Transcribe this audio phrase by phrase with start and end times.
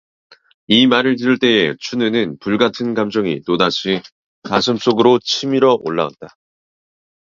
[0.65, 4.01] 이 말을 들을 때에 춘우는 불 같은 감정이 또다시
[4.41, 6.27] 가슴속에서 치밀어 올라왔다.